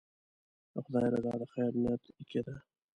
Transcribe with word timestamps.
د 0.73 0.75
خدای 0.85 1.07
رضا 1.13 1.33
د 1.41 1.43
خیر 1.53 1.71
نیت 1.81 2.03
کې 2.29 2.41
ده. 2.45 2.55